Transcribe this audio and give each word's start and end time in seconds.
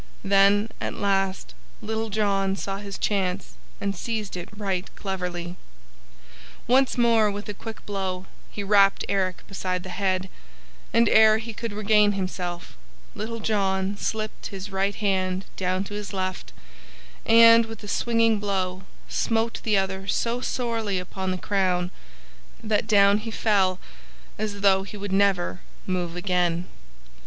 Then 0.23 0.69
at 0.81 0.95
last 0.95 1.53
Little 1.79 2.09
John 2.09 2.55
saw 2.55 2.77
his 2.77 2.97
chance 2.97 3.53
and 3.79 3.95
seized 3.95 4.35
it 4.35 4.49
right 4.57 4.89
cleverly. 4.95 5.57
Once 6.65 6.97
more, 6.97 7.29
with 7.29 7.47
a 7.47 7.53
quick 7.53 7.85
blow, 7.85 8.25
he 8.49 8.63
rapped 8.63 9.05
Eric 9.07 9.45
beside 9.47 9.83
the 9.83 9.89
head, 9.91 10.27
and 10.91 11.07
ere 11.07 11.37
he 11.37 11.53
could 11.53 11.71
regain 11.71 12.13
himself, 12.13 12.75
Little 13.13 13.39
John 13.39 13.95
slipped 13.95 14.47
his 14.47 14.71
right 14.71 14.95
hand 14.95 15.45
down 15.55 15.83
to 15.83 15.93
his 15.93 16.13
left 16.13 16.51
and, 17.23 17.67
with 17.67 17.83
a 17.83 17.87
swinging 17.87 18.39
blow, 18.39 18.81
smote 19.07 19.59
the 19.61 19.77
other 19.77 20.07
so 20.07 20.41
sorely 20.41 20.97
upon 20.97 21.29
the 21.29 21.37
crown 21.37 21.91
that 22.63 22.87
down 22.87 23.19
he 23.19 23.29
fell 23.29 23.77
as 24.39 24.61
though 24.61 24.81
he 24.81 24.97
would 24.97 25.11
never 25.13 25.59
move 25.85 26.15
again. 26.15 26.65